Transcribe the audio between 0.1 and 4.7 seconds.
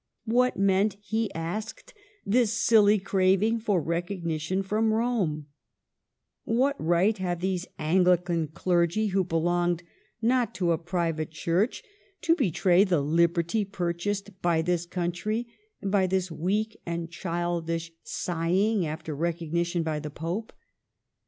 What meant, he asked, this silly crav ing for recognition